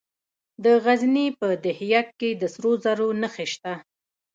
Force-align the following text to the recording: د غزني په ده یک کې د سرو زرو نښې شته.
د 0.63 0.65
غزني 0.83 1.27
په 1.39 1.47
ده 1.63 1.71
یک 1.93 2.07
کې 2.19 2.29
د 2.41 2.43
سرو 2.53 2.71
زرو 2.83 3.07
نښې 3.21 3.45
شته. 3.53 3.73